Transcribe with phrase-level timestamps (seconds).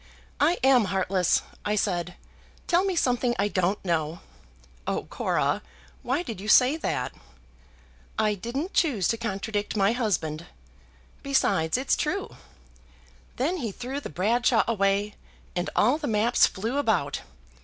[0.39, 2.15] 'I am heartless,' I said.
[2.65, 4.21] 'Tell me something I don't know.'"
[4.87, 5.61] "Oh, Cora,
[6.01, 7.13] why did you say that?"
[8.17, 10.47] "I didn't choose to contradict my husband.
[11.21, 12.35] Besides, it's true.
[13.35, 15.13] Then he threw the Bradshaw away,
[15.55, 17.21] and all the maps flew about.